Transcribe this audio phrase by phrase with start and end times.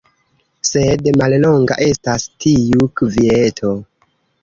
[0.69, 3.79] Sed mallonga estas tiu kvieto.